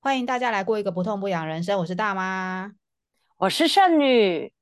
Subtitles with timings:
[0.00, 1.76] 欢迎大家来过一个不痛不痒人生。
[1.80, 2.70] 我是大妈，
[3.36, 4.52] 我是剩女，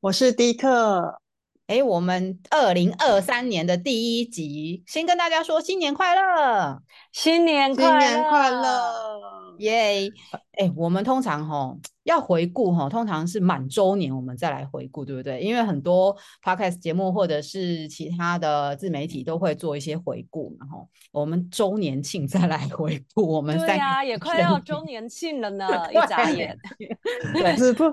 [0.00, 1.18] 我是迪克。
[1.66, 10.10] 哎，我们二零二三年的第一集，先跟大家说新年快乐，新年快乐，新年快乐，耶！
[10.58, 11.78] 哎，我们通常吼。
[12.04, 15.40] 要回顾哈，通常是满周年我们再来回顾，对不对？
[15.40, 23.26] 因为很多 podcast 节目或者是其他的自媒体都会做一些回顾，然后我们周年庆再来回顾。
[23.26, 26.58] 我们对呀、啊，也快要周年庆了呢，一眨眼。
[27.34, 27.84] 对，是不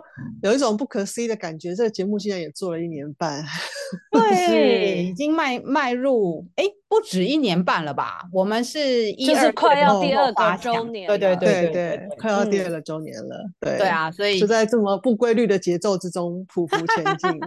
[0.42, 1.76] 有一种不可思议的感觉。
[1.76, 3.46] 这个节目现在也做了一年半，
[4.12, 6.66] 对，已经迈迈入哎。
[6.90, 8.28] 不止一年半了吧？
[8.34, 13.38] 我们是一就是快要第二个周年，对对对对对，对，快要第二个周年了。
[13.38, 17.40] 嗯、对对啊，所以就在这么不规律的节奏之中匍匐前进，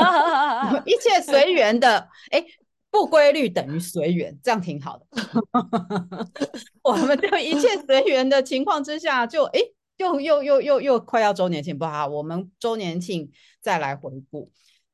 [0.86, 2.08] 一切随缘的。
[2.30, 2.42] 哎，
[2.90, 5.06] 不规律等于随缘，这样挺好的。
[6.82, 9.60] 我们就一切随缘的情况之下，就哎，
[9.98, 14.50] 又又又又又快要周年庆，不好，我们周年庆再来回顾。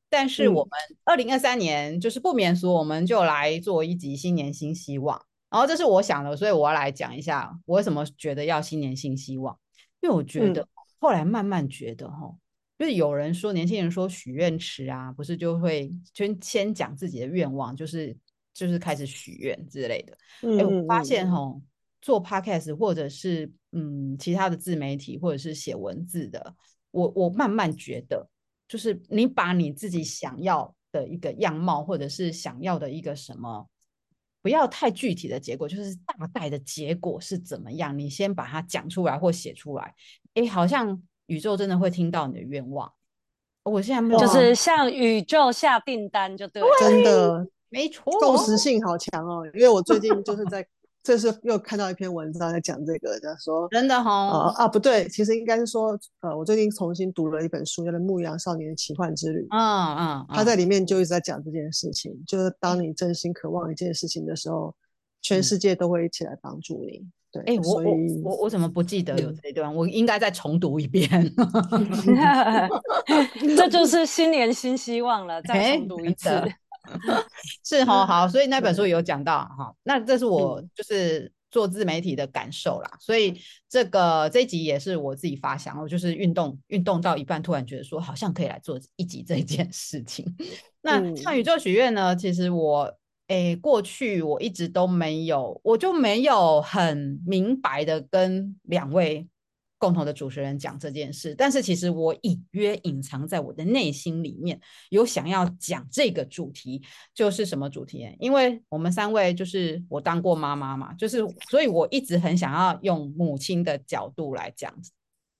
[0.09, 0.71] 但是我们
[1.03, 5.21] 二零二三年就是不免俗，我们就来做一集新年新希望。
[5.49, 9.57] 然后这是我想的，所以我要来讲一下我为什么觉得要新年新希望。
[9.99, 10.65] 因为我觉得
[10.99, 12.33] 后来慢慢觉得哈，
[12.79, 18.15] 就是有人说年轻人说许愿池啊，不是就会先先讲自己的愿望，就是
[18.53, 20.17] 就是开始许愿之类的。
[20.57, 21.53] 哎，我发现哈，
[22.01, 26.55] 做 podcast 或者是嗯其他的自媒体或者是写文字的，
[26.91, 28.29] 我我慢慢觉得。
[28.67, 33.67] 就是你把你自己想要的一个样貌，或者是想要的一个什么，
[34.41, 39.93] 不要太具体的结果，就是大概的结果是怎么样，你先把它讲出来或写出来。
[40.33, 42.91] 哎，好像宇宙真的会听到你的愿望。
[43.63, 49.45] 我现在就是向宇宙下订单，就对了，真的没错，共识性好强哦。
[49.53, 50.67] 因为我最近就是在。
[51.07, 59.39] 这是又看到一篇文章在讲这个，他说真的哈、哦呃、啊不对，其实应该是说呃，我最近重新读了一本书，叫做《牧羊少年的奇幻之旅》。
[59.49, 64.75] 嗯嗯，他在里面就一直在讲这件事情，就是当你真心渴望一件事情的时候，
[65.21, 67.01] 全世界都会一起来帮助你。
[67.31, 69.71] 对，哎、欸，我我我我怎么不记得有这一段？
[69.73, 71.09] 嗯、我应该再重读一遍。
[73.55, 76.27] 这就是新年新希望了，再重读一次。
[76.27, 76.53] 欸
[77.63, 83.39] 是哦好，所以那本书有讲到哈，那这是我就是做自媒体的感受啦，所以
[83.69, 90.25] 这个这一集也是我自己发想，我就是运动运动到一半，突然觉得说好像可以来做一集这件事情。
[90.81, 92.15] 那像宇宙许愿呢？
[92.15, 92.93] 其实我
[93.27, 99.27] 诶过去我一直都没有，我就没有很明白的跟两位。
[99.77, 106.81] 共同的主持人讲这件事，但是其实我隐约隐藏在我的内心里面有想要讲这个主题，
[107.13, 108.07] 就是什么主题？
[108.19, 114.73] 因为我们三位就是我当过妈妈嘛，就是所以我一直很想要用母亲的角度来讲，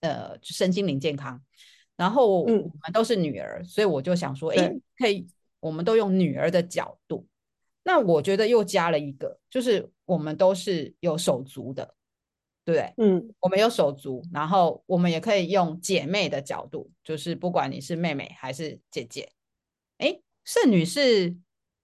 [0.01, 1.41] 呃，身心灵健康。
[1.95, 5.27] 然后我们都是女儿，所以我就想说，哎，可以，
[5.59, 7.27] 我们都用女儿的角度。
[7.83, 11.95] 那我觉得又加了一个，就是我们都是有手足的。
[12.67, 19.31] 对，对嗯，我们有手足，然后我们也可以用姐妹的角度，就是不管你是妹妹还是姐姐，
[19.99, 21.33] 哎，圣女是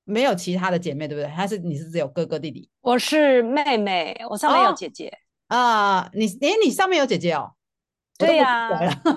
[0.04, 1.30] 没有其他的姐妹，对不对？
[1.30, 2.70] 还是你是只有哥哥弟弟？
[2.82, 5.08] 我是妹妹，我上面有姐姐
[5.48, 6.12] 啊、哦呃。
[6.14, 7.54] 你，哎，你上面有姐姐哦？
[8.18, 8.70] 对呀，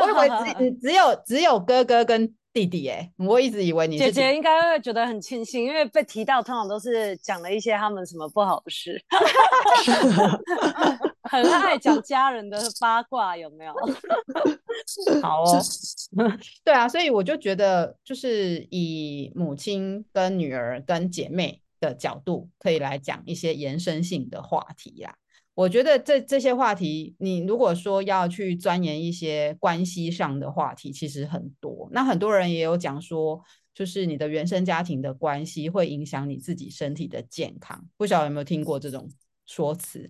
[0.00, 2.34] 我以为只 只有只有哥哥跟。
[2.58, 9.00] 弟弟哎，我一直以为你姐姐应该会觉得很庆幸，因为被提到通常都是讲了一些他们什么不好的事，
[11.30, 13.72] 很爱讲家人的八卦，有没有？
[15.22, 15.62] 好哦，
[16.64, 25.14] 对啊，所以我就觉得，就是以母亲跟女儿跟姐妹的角度，可以来讲一些延伸性的话题呀。
[25.58, 31.88] 我觉得这这些话题，你如果说要去钻研一些关系上的话题，其实很多。
[31.90, 33.42] 那很多人也有讲说，
[33.74, 37.84] 就是你的原生家庭的关系会影响你自己身体的健康。
[37.96, 39.10] 不晓得有没有听过这种
[39.46, 40.08] 说辞？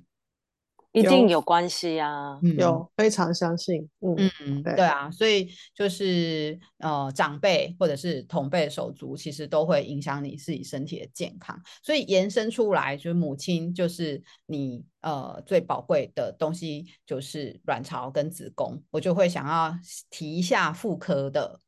[0.99, 19.75] 一定有关系啊，有非常相信，嗯嗯，对啊，所以就是呃长辈或者是同辈手足，其实都会影响你自己身体的健康，所以延伸出来就是母亲就是你呃最宝贵的东西，就是卵巢跟子宫，我就会想要
[20.11, 21.61] 提一下妇科的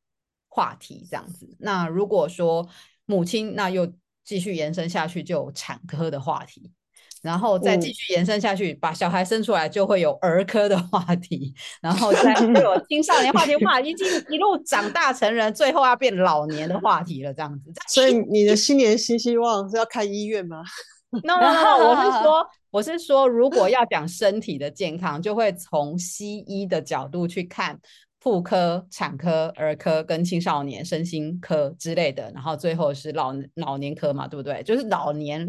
[0.49, 1.56] 话题这样子。
[1.59, 2.69] 那如果说
[3.06, 3.93] 母亲，那又
[4.25, 6.73] 继续延伸下去，就有产科的话题。
[7.22, 11.52] 然后再继续延伸下去，嗯，把小孩生出来就会有儿科的话题，
[11.82, 13.90] 然后再 会有青少年话题，话一
[14.31, 17.72] 一路长大成人，最后要变老年的话题了，这样子。
[17.88, 20.62] 所以你的新年新希望是要开医院吗
[21.11, 27.78] ？no no no，我是 说，我是说，如果要讲身体的健康，就会从西医的角度去看
[28.20, 34.62] 妇科、产科、儿科跟青少年身心科之类的，然后最后是老老年科嘛，对不对？
[34.62, 35.46] 就是老年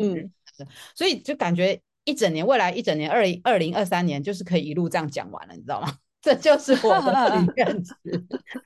[0.96, 5.88] 所以就感觉一整年，未来一整年，二零二零二三年就是可以一路这样讲完了，你知道吗？
[6.22, 7.96] 这就是我的许愿 池，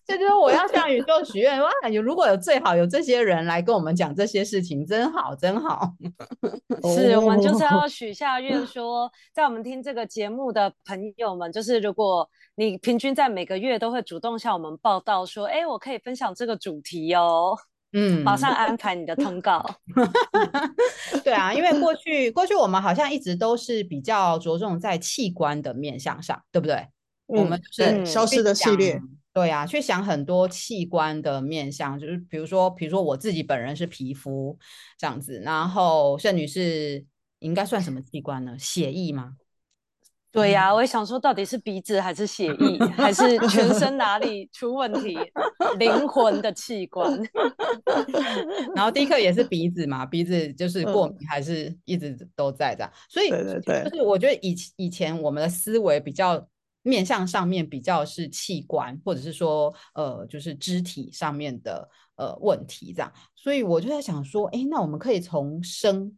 [0.06, 1.58] 这就是我要向宇宙许愿。
[1.64, 5.94] 哇，有如果有最好有这些人来跟我们讲这些事情，真好，真好。
[6.94, 17.58] 是我们就是要许下愿，说在我们听这个节目的朋友们，就是如果你平均在每个月都会主动向我们报道说，哎，我可以分享这个主题哦，
[17.98, 19.66] 嗯，马上安排你的通告。
[21.24, 26.86] 对啊，因为过去过去我们好像一直都是比较着重在器官的面向上，对不对？
[27.28, 29.02] 我们是消失的系列，
[29.34, 34.60] 对、啊，去想很多器官的面向，就是比如说，比如说我自己本人是皮肤
[34.98, 37.04] 这样子，然后盛女士
[37.40, 38.56] 应该算什么器官呢？
[38.60, 39.32] 血液吗？
[40.36, 45.18] 对呀、啊，我也想说，到底是鼻子还是血液，还是全身哪里出问题？
[45.80, 47.12] 灵魂的器官。
[48.76, 56.48] 然后第一个也是鼻子嘛，鼻子就是过敏，还是一直都在这样，所以对对对，就是我觉得以以前我们的思维比较。
[56.88, 66.16] 面向上面比较是器官，或者是说，呃，就是肢体上面的呃问题这样，所以我就在想说，哎，那我们可以从生，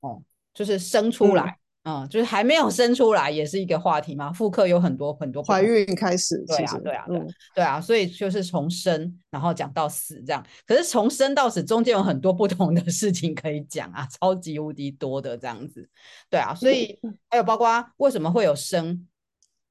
[0.00, 0.22] 哦，
[0.54, 4.32] 就是生出来，嗯，嗯，就是还没有生出来也是一个话题嘛。
[4.32, 10.44] 妇科有很多很多怀孕开始，对啊，对啊，对，嗯，对啊，所以就是从生，然后讲到死这样。
[10.66, 15.88] 可是从生到死中间有很多不同的事情可以讲啊，超级无敌多的这样子，
[16.28, 16.98] 对啊，所以
[17.30, 19.06] 还有包括为什么会有生。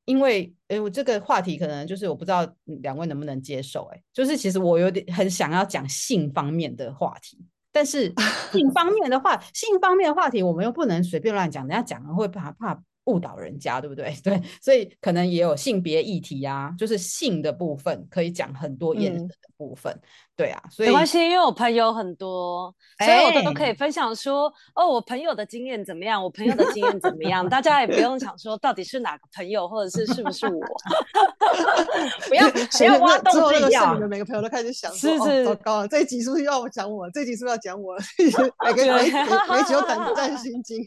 [0.06, 2.48] 因为，哎，我这个话题可能就是我不知道
[2.84, 7.44] 两位能不能接受，哎，就是其实我有点很想要讲性方面的话题，
[7.76, 8.14] 但是
[8.54, 14.14] 性方面的话，性方面的话题我们又不能随便乱讲，人家讲了会怕怕误导人家，对不对？
[14.24, 19.92] 对，所以可能也有性别议题啊，就是性的部分可以讲很多延伸的部分。
[19.94, 20.02] 嗯
[20.38, 30.60] 对啊，所以没关系，因为我朋友很多，所以我都都可以分享说，欸、哦，我朋友的经验怎么样，我朋友的经验怎么样，大家也不用想说到底是哪个朋友，或者是是不是我，
[32.28, 33.98] 不要 不要挖洞自己跳。
[34.10, 37.10] 每个朋友都开始想说，是是，哦、糟糕了，这一集是不是要我讲我？
[37.12, 37.96] 这一集是不是要讲我？
[38.66, 39.10] 每个每
[39.58, 40.86] 每集都胆战心惊。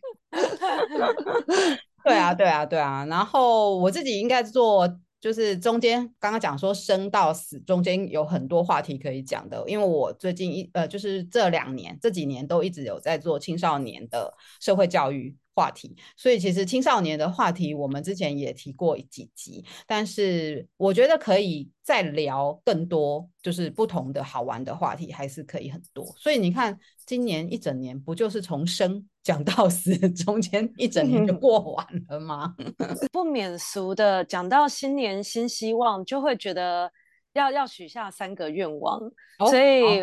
[2.09, 4.99] 对啊，对啊，对啊，然后我自己应该做。
[5.21, 32.55] 就是中间刚刚讲说生到死中间有很多话题可以讲的，因为我最近一呃就是这两年这几年都一直有在做青少年的社会教育话题，所以其实青少年的话题我们之前也提过几集，但是我觉得可以再聊更多，就是不同的好玩的话题还是可以很多，所以你看今年一整年不就是从生讲到死， 中间一整年就过完了吗？
[33.13, 36.91] 不免俗的讲到新年新希望，就会觉得
[37.35, 38.99] 要要许下三个愿望，
[39.39, 40.03] 哦、所以。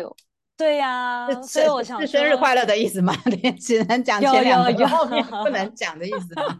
[0.56, 3.14] 哦对呀、啊，所以我想是生日快乐的意思吗？
[3.42, 6.58] 你只能讲前两个，有有有后面不能 讲的意思吗？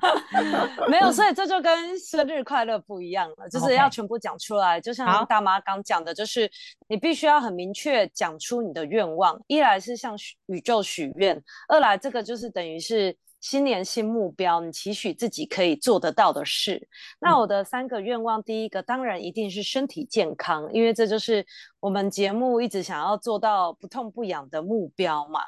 [0.88, 4.78] 没有，所以这就跟生日快乐不一样了，就是要全部讲出来。
[4.78, 6.50] 就像大妈刚讲的，就是
[6.88, 10.14] 你必须要很明确讲出你的愿望，一来是向
[10.46, 13.16] 宇宙许愿，二来这个就是等于是。
[13.40, 16.88] 新年新目标，你期许自己可以做得到的事。
[17.20, 21.46] 那我的三个愿望，第一个当然一定是身体健康，因为这就是
[21.78, 25.40] 我们节目一直想要做到不痛不痒的目标嘛。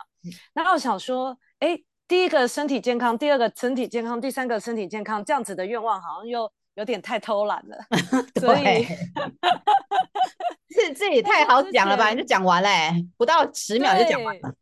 [0.53, 7.77] 那我想说，哎，第一个身体健康，第二个身体健康，第三个身体健康，这样子的愿望好像又有点太偷懒了。
[8.39, 8.87] 所以，
[10.71, 12.11] 这这也太好讲了吧？
[12.11, 14.55] 你就讲完嘞，不到十秒就讲完了。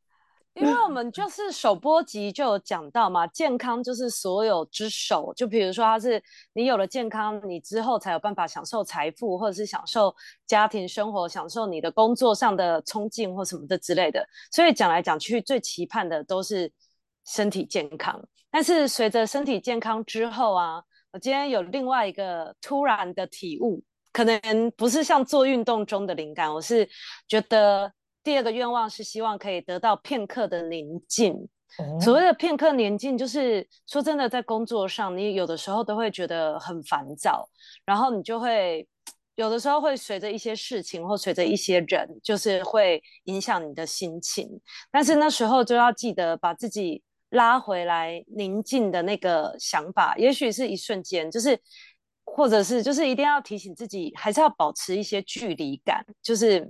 [0.57, 5.31] 因为我们就是首播集就有讲到嘛，健康就是所有之首。
[5.37, 6.23] 就比如说，它是
[6.55, 10.15] 你有了健康，你之后才有办法享受财富，或者是享受
[10.47, 14.27] 家庭生活，享受你的工作上的冲劲或什么的之类的。
[14.51, 16.73] 所以讲来讲去，最期盼的都是
[17.27, 18.19] 身体健康。
[18.51, 20.83] 但是随着身体健康之后啊，
[21.13, 24.41] 我今天有另外一个突然的体悟，可能
[24.75, 26.89] 不是像做运动中的灵感，我是
[27.29, 27.93] 觉得。
[28.27, 31.49] 第二个愿望是希望可以得到片刻的宁静。
[31.79, 32.03] Oh.
[32.03, 37.49] 所谓的片刻宁静，就是说真的，在工作上，你有的时候都会觉得很烦躁，
[37.85, 38.85] 然后你就会
[39.37, 44.61] 有的时候会随着一些事情或随着一些人，就是会影响你的心情。
[44.91, 51.57] 但是那时候就要记得把自己拉回来宁静的那个想法，也许是一瞬间，就是
[52.25, 56.69] 或者是就是一定要提醒自己，还是要保持一些距离感，就是。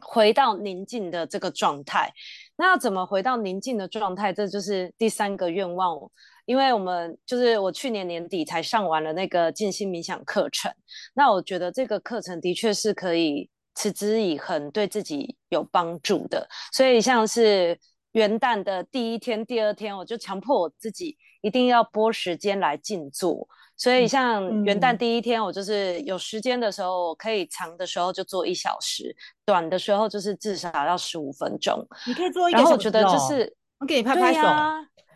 [0.00, 2.12] 回到宁静的这个状态。
[2.56, 4.32] 那要怎么回到宁静的状态？
[4.32, 5.98] 这就是第三个愿望。
[6.46, 10.72] 因为我们就是我去年年底才上完了那个静心冥想课程，
[11.14, 16.48] 那我觉得这个课程的确是可以持之以恒，对自己有帮助的。
[16.72, 17.78] 所以像是
[18.12, 23.48] 元旦的第一天、第二天，我就强迫我自己一定要拨时间来静坐。
[23.76, 31.86] 所以像元旦第一天，我就是有时间的时候，我可以长的时候就做一小时，短的时候就是至少要十五分钟。
[32.06, 34.74] 你可以做一个小时，然后我觉得就是我给你拍拍手，啊、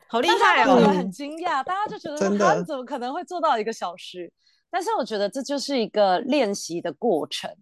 [0.08, 0.76] 好厉害哦！
[0.76, 4.32] 我很惊讶，大家就觉得他怎么可能会做到一个小时？
[4.70, 7.54] 但是我觉得这就是一个练习的过程。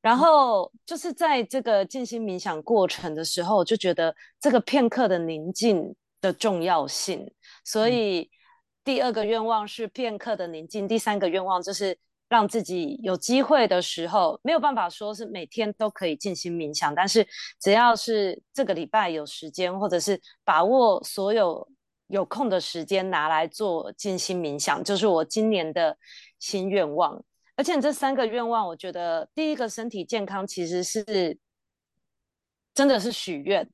[0.00, 7.28] 然后就是在这个静心冥想过程的时候，我就觉得这个片刻的宁静的重要性，
[7.68, 8.20] 所以。
[8.20, 8.28] 嗯
[8.84, 17.26] 第二个愿望是片刻的宁静，第三个愿望就是让自己有机会的时候，没有办法说是每天都可以静心冥想，但是
[17.60, 21.68] 只要是这个礼拜有时间，或者是把握所有
[22.06, 25.94] 有空的时间拿来做静心冥想，就是我今年的
[26.38, 27.22] 新愿望。
[27.56, 31.38] 而且这三个愿望，我觉得第一个身体健康其实是
[32.72, 33.68] 真的是许愿。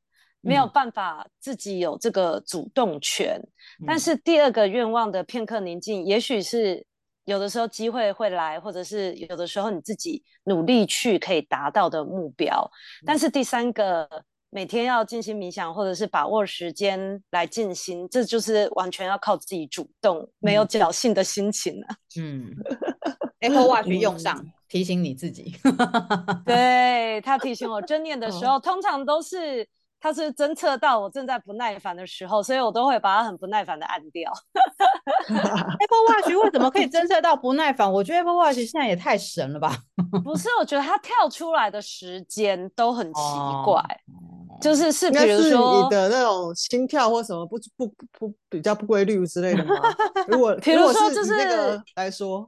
[0.44, 3.40] 没有办法自己有这个主动权，
[3.80, 6.86] 嗯、但是第二个愿望的片刻宁静，也许是
[7.24, 12.70] 有的时候机会会来，或者是有的时候你自己努力去可以达到的目标。
[13.00, 14.06] 嗯、但是第三个
[14.50, 21.86] 每天要进行冥想，或者是把握时间来进行，这就是完全要靠自己主动，嗯、没有侥幸的心情了。
[22.20, 22.50] 嗯，
[23.40, 25.56] Apple Watch 用上、嗯、提醒你自己，
[26.44, 29.66] 对，他提醒我正念的时候，哦、通常都是。
[30.04, 34.30] 它是侦测到我正在不耐烦的时候，所以我都会把它很不耐烦的按掉。
[35.26, 37.90] Apple Watch 为什么可以侦测到不耐烦？
[37.90, 39.74] 我觉得 Apple Watch 现在也太神了吧？
[40.22, 43.20] 不是，我觉得它跳出来的时间都很奇
[43.64, 49.74] 怪，哦、就是是比如说你的那种心跳或什么不不不，不比较不规律之类的吗？
[50.28, 52.46] 如果比如说就是那个来说。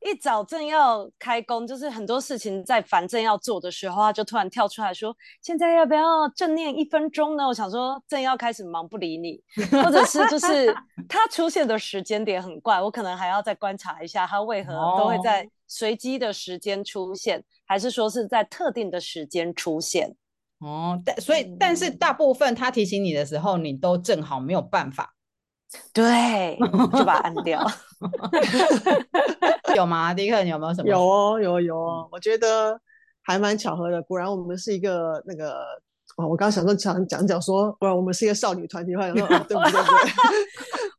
[0.00, 9.42] 一早正要开工，就是很多事情在烦正要做的时候，他就突然跳出来说：“现在要不要正念一分钟呢？”我想说正要开始忙不理你，
[9.82, 10.72] 或者是就是
[11.08, 20.14] 他出现的时间点很怪，我可能还要再观察一下他为何都会在随机的时间出现，哦、还是说是在特定的时间出现？
[20.60, 25.15] 哦，但所以但是大部分他提醒你的时候，你都正好没有办法。
[25.92, 26.56] 对，
[26.96, 27.64] 就把它按掉。
[29.74, 30.14] 有吗？
[30.14, 30.88] 迪克，你有没有什么？
[30.88, 32.08] 有哦，有有哦。
[32.10, 32.78] 我觉得
[33.22, 34.00] 还蛮巧合的。
[34.02, 35.58] 果然我们是一个那个，
[36.16, 39.80] 哦我刚刚想说讲讲讲说，果然我们是一个少女团体，或者说对不对？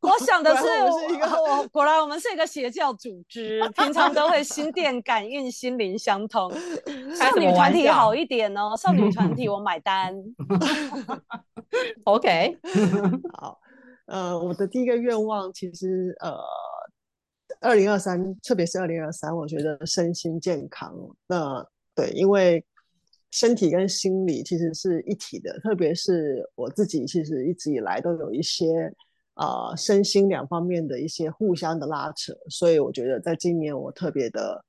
[0.00, 6.50] 我想的是，我是一个我果然我们是一个邪教组织，平常都会心电感应、心灵相通。
[7.14, 10.14] 少女团体好一点哦，少女团体我买单。
[12.04, 12.58] OK，
[13.34, 13.58] 好。
[14.08, 16.34] 呃，我的第一个愿望其实，呃，
[17.60, 20.94] 二零二三，特别是二零二三，我觉得身心健康。
[21.26, 21.62] 那
[21.94, 22.64] 对，因为
[23.30, 28.90] 身体跟心理其实是一体的，特别是我自己，其实一直以来都有一些
[29.34, 34.64] 啊、呃、身心两方面的一些互相的拉扯，所以我觉得在今年我特别的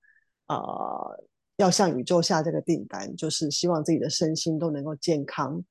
[0.48, 1.24] 啊、呃，
[1.56, 5.64] 要向宇宙下这个订单，就是希望自己的身心都能够健康。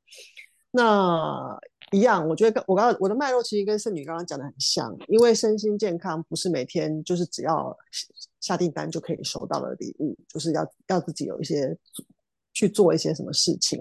[0.70, 1.58] 那。
[1.92, 7.76] 一样，我觉得跟我刚刚我的脉络其实跟圣女刚刚讲的很像，因为身心健康不是每天就是只要
[8.40, 11.76] 下订单就可以收到的礼物，就是要要自己有一些
[12.52, 13.80] 去做一些什么事情。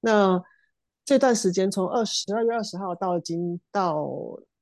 [0.00, 0.42] 那
[1.04, 4.08] 这段时间从二十二月二十号到今到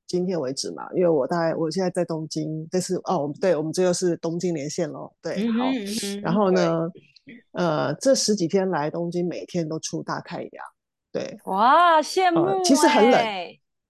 [0.07, 5.65] 今天为止嘛，因为我大概我现在在东京，这是哦，对，我们这个是东京连线咯，对，好，
[6.23, 6.89] 然后呢，
[7.53, 10.65] 呃，这十几天来东京每天都出大太阳。
[11.12, 12.62] 对，哇，羡慕！
[12.62, 13.21] 其实很冷，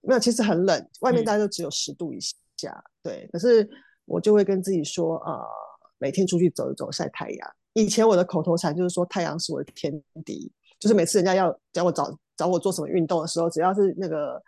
[0.01, 2.19] 没有，其实很冷，外面大概都只有十度以
[2.57, 2.73] 下。
[2.73, 3.69] 嗯、对，可是
[4.07, 5.41] 我就会跟自己说，呃，
[5.99, 7.51] 每天出去走一走，晒太阳。
[7.75, 9.93] 以前我的口头禅就是说，太阳是我的天
[10.25, 14.43] 敌，就是每次人家要叫我找找我做什么运动的时候，只要是那个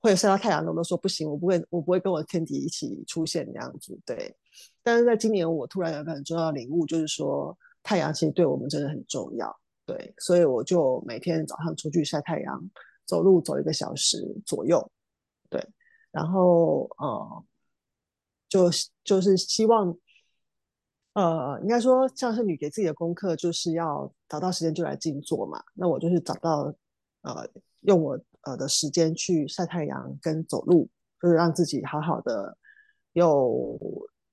[0.00, 3.98] 会晒到太阳的，我都说不行，我不会，我不会跟我的天敌一起出现这样子。
[4.04, 4.34] 对，
[4.82, 9.59] 但是在今年，我突然有个很重要的领悟，就是说，太阳其实对我们真的很重要。
[9.90, 12.70] 对，所以我就每天早上出去晒太阳，
[13.04, 14.88] 走路走一个小时左右。
[15.48, 15.60] 对，
[16.12, 17.44] 然后呃，
[18.48, 18.70] 就
[19.02, 19.92] 就是希望，
[21.14, 25.60] 呃，应该说像是你给自己的功课，就是要找到时间就来静坐嘛。
[25.74, 26.72] 那我就是找到
[27.22, 30.88] 呃，用我呃的时间去晒太阳跟走路，
[31.20, 32.56] 就是让自己好好的
[33.14, 33.76] 有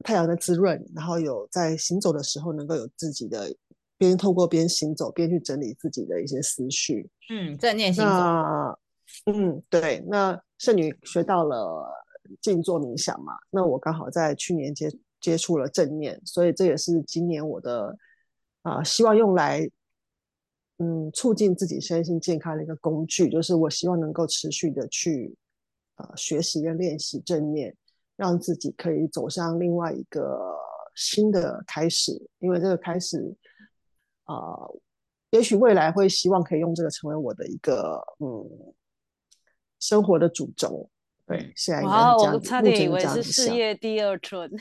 [0.04, 3.52] 太阳的滋润，然后有在行走的时候能够有自己的。
[3.98, 7.10] 边透过边行走边去整理自己的一些思绪。
[7.30, 8.10] 嗯，正念行走。
[8.10, 8.80] 那
[9.26, 11.86] 嗯，对，那圣女学到了
[12.42, 17.98] 静坐冥想嘛，那我刚好在去年接接触了正念，所以这也是今年我的
[18.62, 19.70] 啊、呃，希望用来。
[20.80, 25.36] 嗯，促进自己身心健康的一个工具，就是我希望能够持续的去
[25.96, 27.76] 呃学习跟练习正念，
[28.16, 30.40] 让自己可以走向另外一个
[30.94, 32.12] 新的开始。
[32.38, 33.57] 因为这个开始，啊、
[34.28, 34.80] 呃，
[35.32, 38.76] 也许未来会希望可以用这个成为我的一个嗯
[39.80, 40.88] 生活的主轴。
[41.26, 44.50] 对，现在哇，我差点以为是事业第二春。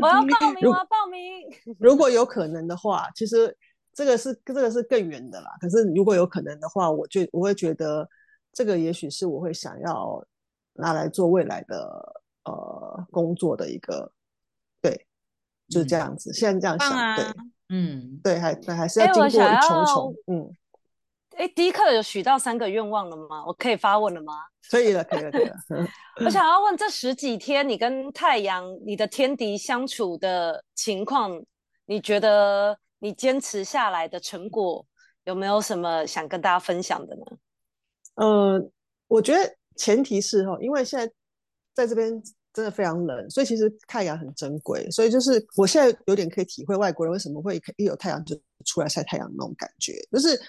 [0.00, 1.42] 我要报名，我要报名。
[1.80, 3.56] 如果有可能的话，其实
[3.92, 5.50] 这个是这个是更远的啦。
[5.60, 8.08] 可是如果有可能的话，我就我会觉得
[8.52, 10.24] 这个也许是我会想要
[10.74, 14.12] 拿来做未来的呃工作的一个，对，
[15.68, 16.30] 就是这样子。
[16.30, 17.24] 嗯、现在这样想，啊、对，
[17.68, 20.50] 嗯，对，还还是要经过一重重，嗯。
[21.36, 23.44] 哎，迪克有许到三个愿望了吗？
[23.44, 24.34] 我可以发问了吗？
[24.70, 25.56] 可以了，可以了，可以了。
[26.24, 31.42] 我想要问，这十几天你跟太阳、你的天敌相处的情况，
[31.86, 34.86] 你觉得你坚持下来的成果
[35.24, 37.22] 有没有什么想跟大家分享的呢？
[38.14, 38.70] 呃，
[39.08, 41.12] 我觉得前提是哈，因为现在
[41.74, 42.22] 在这边
[42.54, 44.90] 真的非常冷，所以其实太阳很珍贵。
[44.90, 48.34] 所以就是我现在有点可以体会外国人为什么会一有太阳就
[48.64, 50.40] 出来晒太阳那种感觉，就是。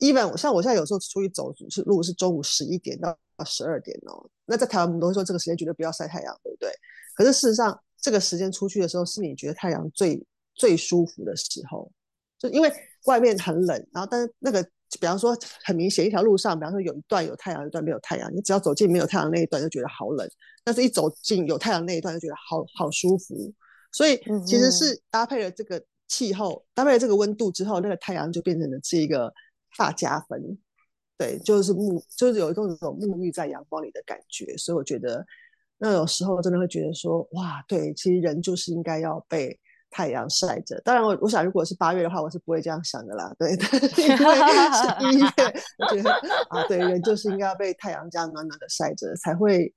[0.00, 6.70] even 像我现在有时候出去走是路是中午十一点到十二点哦，那在台湾我们都会说这个时间绝对不要晒太阳，对不对？
[7.16, 10.24] 可是事实上这个时间出去的时候是你觉得太阳最
[10.54, 11.90] 最舒服的时候，
[12.38, 12.72] 就因为
[13.06, 14.64] 外面很冷，然后但是那个
[15.00, 20.28] 比方说很明显一条路上，比方说有一段有太阳，一段没有太阳，你只要走进没有太阳那一段就觉得好冷，
[20.64, 23.52] 但是一走进有太阳那一段就觉得好好舒服，
[23.92, 24.16] 所以
[24.46, 29.32] 其实是搭配了这个气候，搭配了这个温度之后，那个太阳就变成了是一个。
[29.76, 30.58] 大加分，
[31.16, 35.24] 对，就是沐，就是有一种种沐浴在阳光里的感觉，所以我觉得，
[35.76, 39.56] 那有时候真的会觉得说，哇，对，其实人就是应该要被
[39.90, 40.80] 太阳晒着。
[40.84, 43.64] 当然我，我我想，如果是八月的话，我是不会这样想的啦，对，因为
[44.74, 45.26] 是一月，
[45.78, 46.10] 我觉得
[46.48, 49.72] 啊，对，人就是应该要被太阳这样暖暖的晒着，才会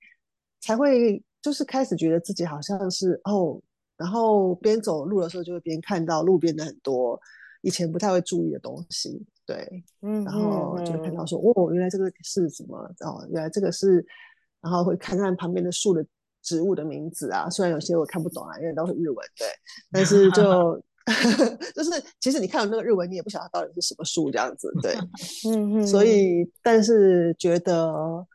[0.60, 3.62] 才会就是开始觉得自己好像是哦，
[3.98, 7.20] 然后边走路的时候就会边看到路边的很多
[7.62, 9.26] 以前不太会注意的东西。
[9.46, 12.78] 对，嗯，然后就会看到说，嗯、哦，原来这个是什么？
[13.00, 14.06] 哦，原来这个是，
[14.62, 16.06] 然后会看看旁边的树的
[16.42, 17.50] 植物的名字啊。
[17.50, 19.48] 虽然有些我看不懂啊，因为都是日文，对，
[19.92, 20.84] 但是就
[21.76, 24.96] 就是其实你看到那个日文，你也不晓得它到底是什么树这样子，对，
[25.50, 28.26] 嗯嗯，所以但是觉得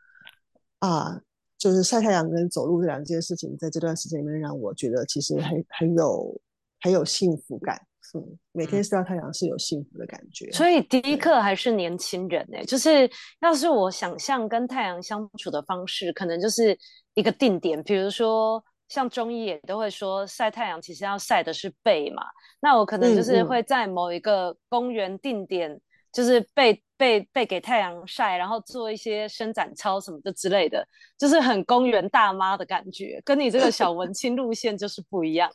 [0.79, 1.21] 啊，
[1.57, 6.39] 就是晒太阳跟走路这两件事情，在这段时间里面让我觉得其实很很有
[6.81, 7.81] 很有幸福感。
[8.13, 12.65] 嗯，每天晒到太阳是有幸福的感觉，所以第一课还是年轻人呢、欸。
[12.65, 13.09] 就是
[13.41, 16.77] 要是我想象跟太阳相处的方式，可能就是
[17.15, 22.23] 一个定点，比如说像中医也都会说晒太阳，其实要晒的是背嘛。
[22.61, 25.81] 那我可能就是会在某一个公园定点，嗯嗯
[26.13, 35.51] 就是背背背给太阳晒，然后做一些伸展操什么的之类的，就是很公园大妈的感觉，跟你这个小文青路线就是不一样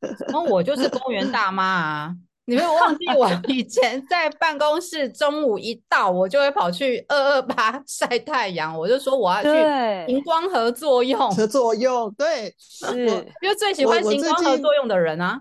[0.00, 0.16] 了。
[0.28, 2.16] 那我就是公园大妈啊！
[2.48, 8.78] 你没有忘记我 以前在办公室，中午一到，我就会跑去二二八 晒太阳。
[8.78, 13.04] 我就说我要去行光 合作用，合作用对，是
[13.42, 15.40] 因为最喜欢行光合作用的人啊。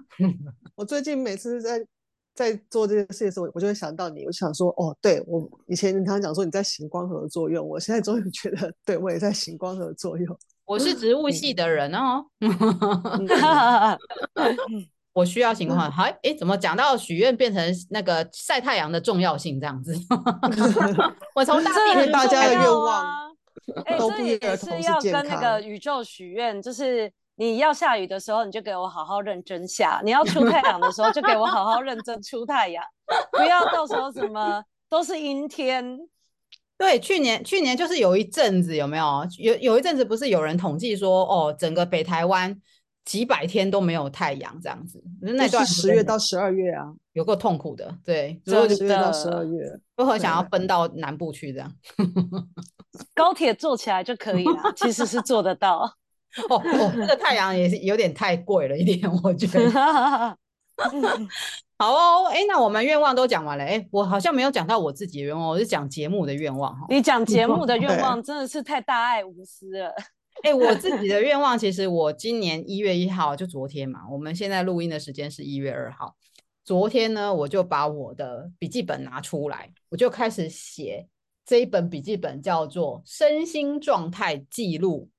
[0.75, 1.85] 我最近每次在
[2.33, 10.37] 在做这件事的时候，我就会想到你，我想说，哦，对我以前你常常讲说你在行光合作用，我现在终于觉得，对我也在行光合作用。
[10.65, 12.25] 我是植物系的人哦，
[15.13, 15.89] 我需要情况。
[15.91, 19.95] 好，哎，怎么讲到许愿变成那个晒太阳的重要性这样子？
[21.35, 23.31] 我从大地大家的愿望，
[23.85, 32.83] 哎，这也是要跟那个宇宙许愿，就是你要下雨的时候，你就给我好好认真下；你要出太阳的时候，就给我好好认真出太阳，
[33.31, 35.99] 不要到时候什么都是阴天。
[36.77, 39.25] 对，去年去年就是有一阵子，有没有？
[39.39, 42.53] 有有一阵子不是有人统计说，哦，整个北台湾
[43.05, 45.01] 几百天都没有太阳这样子。
[45.21, 46.83] 那段十月到十二月啊，
[47.13, 47.97] 有够痛苦的。
[48.03, 51.73] 对，十月到十二月，都很想要奔到南部去这样。
[53.15, 55.79] 高铁坐起来就可以了，其实是做得到。
[56.49, 60.37] 哦哦，那个太阳也是有点太贵了一点，我觉得。
[61.77, 66.85] 好哦，哎，那我们愿望都讲完了，哎，我好像没有讲到我自己的愿望，我是讲节目的愿望哈。
[66.89, 69.89] 你讲节目的 愿望真的是太大爱无私了。
[70.43, 76.15] 哎、欸，我自己的 愿望，其实我今年一月一号就昨天嘛，我们现在录音的时间是一月二号。
[76.63, 81.07] 昨天呢，我就把我的笔记本拿出来，我就开始写
[81.45, 85.09] 这一本笔记本，叫做《身心状态记录》。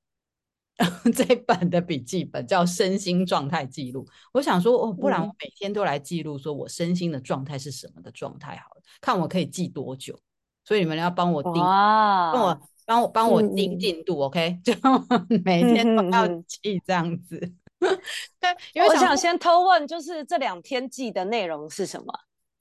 [1.14, 4.04] 这本的笔记本叫《身心状态记录》。
[4.32, 10.18] 我想说，哦，不然我每天都来记录，说我身心的状态是什么的状态，好了，看我可以记多久。
[10.64, 12.60] 所以你们要帮我定，帮我。
[12.88, 14.60] 帮我帮我定进度、嗯、，OK？
[14.62, 14.72] 就
[15.44, 17.36] 每天都要记这样子。
[17.80, 22.06] 对、嗯，因为我想先偷问，就是这两天记的内容是什么？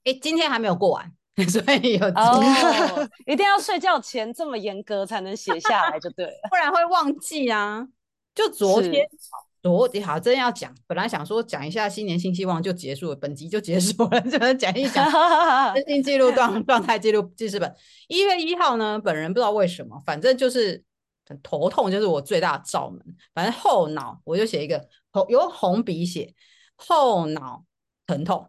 [0.02, 1.12] 哎，今天还没有过完，
[1.48, 7.86] 所以有哦，一定要睡觉前这么严格才能写下来，就对了，不然会忘记啊。
[8.36, 9.04] 就昨天。
[9.62, 15.04] 昨天好，真要讲，本来想说讲一下新年新希望就结束了，本集就结束了， 就能讲一讲
[15.74, 17.74] 身心记录状状态记录记事本。
[18.06, 20.84] 一月一号呢，本人不知道为什么，反正就是
[21.26, 23.00] 很头痛，就是我最大的罩门。
[23.34, 26.32] 反正后脑我就写一个红，有红笔写
[26.76, 27.64] 后脑
[28.06, 28.48] 疼痛，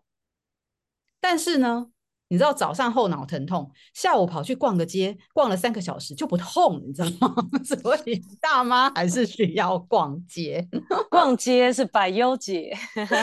[1.19, 1.87] 但是呢。
[2.29, 7.35] 你知道早上后脑疼痛，下午跑去逛个街，逛了三个小时就不痛，你知道吗？
[7.63, 10.67] 所以大妈还是需要逛街。
[11.09, 12.75] 逛街是百忧解，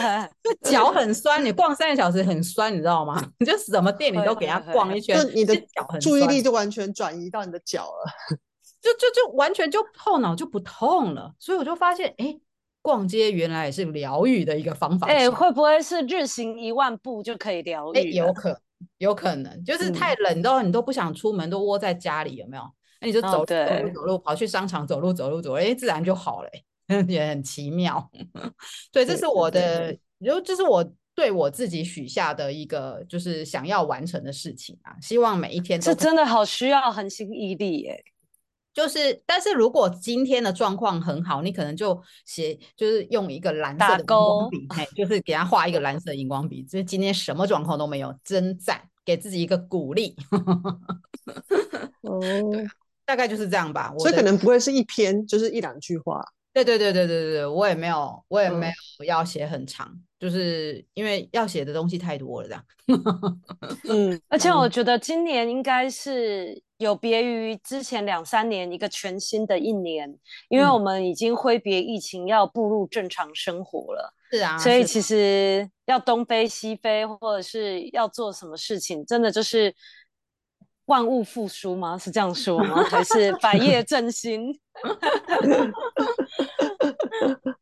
[0.65, 3.23] 脚很酸，你逛三个小时很酸，你知道吗？
[3.37, 8.37] 你就什么店你都给他逛一圈，就你的脚很注意力就完全转移到你的脚了，
[8.81, 11.31] 就就就完全就后脑就不痛了。
[11.37, 12.41] 所以我就发现，哎、欸，
[12.81, 15.05] 逛街原来也是疗愈的一个方法。
[15.07, 17.97] 哎、欸，会不会是日行一万步就可以疗愈？
[17.97, 18.59] 哎、欸，有可。
[18.97, 22.63] 有可能就是太冷都、嗯、你都不想出门，都窝在家里，有没有？
[23.01, 26.49] 那你就走、哦、走路走路，跑去商场走路走路走路，哎，自然就好了，
[27.07, 28.09] 也很奇妙。
[28.91, 30.83] 对，这是我的，就这是我
[31.13, 34.95] 对我自己许下的一个，就是想要完成的事情啊。
[35.01, 38.03] 希望每一天都，这真的好需要恒心毅力耶。
[38.75, 46.61] 就是，但是如果今天的状况很好，你可能就写，就是用一个蓝色的荧光笔，就是给他画一个蓝色的荧光笔。
[46.63, 50.13] 就是今天什么状况都没有，真赞，给自己一个鼓励。
[52.03, 52.21] 哦，
[53.05, 53.93] 大概就是这样吧。
[53.97, 56.21] 所以可能不会是一篇，就是一两句话。
[56.53, 58.67] 对对对对对对对，我也没有，我也没
[58.99, 62.65] 有要写很长，嗯、就是因为要写的东西太多了，这样。
[63.89, 66.59] 嗯，而且我觉得今年应该是。
[66.77, 70.13] 有别于之前两三年一个全新的一年，
[70.49, 74.13] 因为我们已经挥别疫情，要步入正常生活了。
[74.29, 79.73] 是啊，所以其实要东飞西飞，或者是要做什么事情，真的就是
[80.87, 81.97] 万物复苏吗？
[81.97, 82.83] 是这样说吗？
[82.83, 84.59] 还是 百业振兴？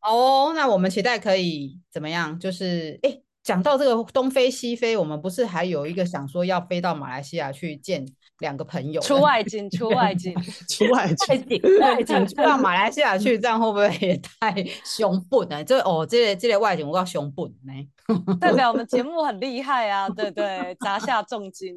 [0.02, 2.40] 哦，那我们期待可以怎么样？
[2.40, 8.06] 就是哎，讲到这个东飞西飞，我们不是还有一个想说要飞到马来西亚去见？
[8.40, 10.36] 两个朋友出外景，出外景
[10.68, 14.54] 出外景，外景 出到马来西亚去，这样会不会也太
[14.84, 15.64] 凶笨呢？
[15.64, 21.74] 这哦，这个这个外景我要凶笨呢，代表我们节目很厉害啊，对对，砸下重金。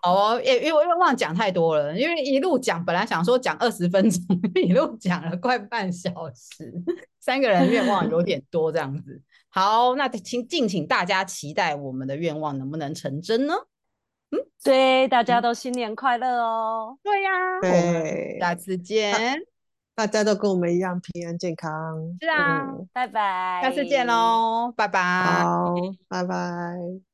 [0.00, 4.22] 好哦，因为因为忘讲太多了，因为一路讲，本来想说讲二十分钟，
[4.54, 6.72] 一路讲了快半小时，
[7.20, 9.20] 三个人愿望有点多，这样子。
[9.54, 13.54] 好，那请敬请大家期待我们的愿望能不能成真呢？
[14.32, 16.98] 嗯，对，大家都新年快乐哦！
[17.04, 19.14] 对呀，对，下次见，
[19.94, 21.70] 大家都跟我们一样平安健康。
[22.20, 25.72] 是啊，拜拜，下次见喽，拜拜，好，
[26.08, 27.13] 拜拜。